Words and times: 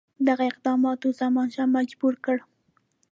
دغه 0.27 0.43
اقداماتو 0.51 1.07
زمانشاه 1.19 1.67
مجبور 1.77 2.13
کړ. 2.25 2.37